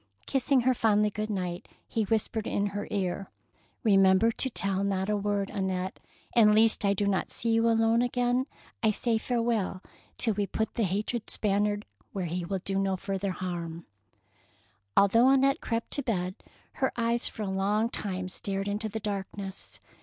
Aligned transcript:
Kissing 0.25 0.61
her 0.61 0.73
fondly 0.73 1.11
good 1.11 1.29
night, 1.29 1.67
he 1.87 2.05
whispered 2.05 2.47
in 2.47 2.65
her 2.73 2.87
ear, 2.89 3.29
—"Remember 3.83 4.31
to 4.31 4.49
tell 4.49 4.83
not 4.83 5.09
a 5.11 5.15
word, 5.15 5.51
An 5.51 5.67
nette, 5.67 5.99
and 6.35 6.55
lest 6.55 6.83
I 6.83 6.95
do 6.95 7.05
not 7.05 7.29
see 7.29 7.51
you 7.51 7.69
alone 7.69 8.01
again, 8.01 8.47
I 8.81 8.89
say 8.89 9.19
farewell, 9.19 9.83
till 10.17 10.33
we 10.33 10.47
put 10.47 10.73
the 10.73 10.85
hated 10.85 11.29
Spaniard 11.29 11.85
where 12.13 12.25
he 12.25 12.43
will 12.43 12.61
do 12.65 12.79
no 12.79 12.97
further 12.97 13.29
harm." 13.29 13.85
Although 14.97 15.29
Annette 15.29 15.61
crept 15.61 15.91
to 15.91 16.01
bed, 16.01 16.33
her 16.81 16.91
eyes 16.97 17.27
for 17.27 17.43
a 17.43 17.47
long 17.51 17.87
time 17.87 18.27
stared 18.27 18.67
into 18.67 18.89
the 18.89 18.99
darkness. 18.99 19.79